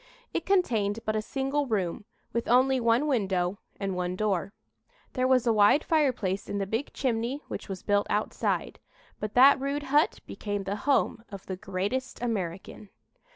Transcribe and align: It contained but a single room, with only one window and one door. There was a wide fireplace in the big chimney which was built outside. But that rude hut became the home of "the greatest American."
It 0.33 0.47
contained 0.47 0.97
but 1.05 1.15
a 1.15 1.21
single 1.21 1.67
room, 1.67 2.05
with 2.33 2.47
only 2.47 2.79
one 2.79 3.05
window 3.05 3.59
and 3.79 3.95
one 3.95 4.15
door. 4.15 4.51
There 5.13 5.27
was 5.27 5.45
a 5.45 5.53
wide 5.53 5.83
fireplace 5.83 6.49
in 6.49 6.57
the 6.57 6.65
big 6.65 6.91
chimney 6.91 7.43
which 7.49 7.69
was 7.69 7.83
built 7.83 8.07
outside. 8.09 8.79
But 9.19 9.35
that 9.35 9.59
rude 9.59 9.83
hut 9.83 10.19
became 10.25 10.63
the 10.63 10.75
home 10.89 11.23
of 11.29 11.45
"the 11.45 11.55
greatest 11.55 12.19
American." 12.19 12.89